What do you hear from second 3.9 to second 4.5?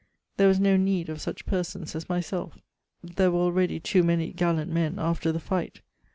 many